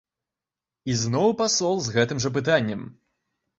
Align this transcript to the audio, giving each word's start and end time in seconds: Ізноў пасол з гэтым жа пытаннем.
Ізноў 0.93 1.35
пасол 1.43 1.75
з 1.89 1.95
гэтым 1.99 2.25
жа 2.27 2.35
пытаннем. 2.41 2.81